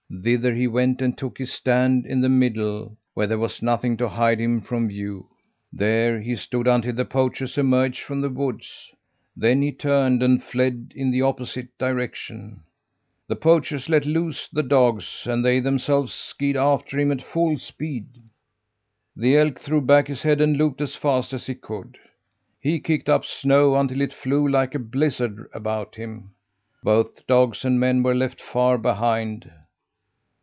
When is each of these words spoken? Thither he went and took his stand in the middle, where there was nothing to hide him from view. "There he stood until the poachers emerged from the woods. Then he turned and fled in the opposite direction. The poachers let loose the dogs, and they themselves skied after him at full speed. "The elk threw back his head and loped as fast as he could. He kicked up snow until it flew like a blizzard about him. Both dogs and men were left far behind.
Thither 0.21 0.53
he 0.53 0.67
went 0.67 1.01
and 1.01 1.17
took 1.17 1.37
his 1.37 1.53
stand 1.53 2.05
in 2.05 2.19
the 2.19 2.27
middle, 2.27 2.97
where 3.13 3.27
there 3.27 3.39
was 3.39 3.61
nothing 3.61 3.95
to 3.95 4.09
hide 4.09 4.39
him 4.41 4.59
from 4.59 4.89
view. 4.89 5.25
"There 5.71 6.19
he 6.19 6.35
stood 6.35 6.67
until 6.67 6.91
the 6.93 7.05
poachers 7.05 7.57
emerged 7.57 8.01
from 8.03 8.19
the 8.19 8.29
woods. 8.29 8.91
Then 9.37 9.61
he 9.61 9.71
turned 9.71 10.21
and 10.21 10.43
fled 10.43 10.91
in 10.97 11.11
the 11.11 11.21
opposite 11.21 11.69
direction. 11.77 12.59
The 13.29 13.37
poachers 13.37 13.87
let 13.87 14.05
loose 14.05 14.49
the 14.51 14.63
dogs, 14.63 15.25
and 15.27 15.45
they 15.45 15.61
themselves 15.61 16.13
skied 16.13 16.57
after 16.57 16.99
him 16.99 17.09
at 17.13 17.21
full 17.23 17.57
speed. 17.57 18.07
"The 19.15 19.37
elk 19.37 19.59
threw 19.61 19.79
back 19.79 20.09
his 20.09 20.23
head 20.23 20.41
and 20.41 20.57
loped 20.57 20.81
as 20.81 20.93
fast 20.93 21.31
as 21.31 21.45
he 21.45 21.55
could. 21.55 21.97
He 22.59 22.81
kicked 22.81 23.07
up 23.07 23.23
snow 23.23 23.75
until 23.75 24.01
it 24.01 24.11
flew 24.13 24.45
like 24.45 24.75
a 24.75 24.79
blizzard 24.79 25.49
about 25.53 25.95
him. 25.95 26.31
Both 26.83 27.25
dogs 27.27 27.63
and 27.63 27.79
men 27.79 28.03
were 28.03 28.13
left 28.13 28.41
far 28.41 28.77
behind. 28.77 29.49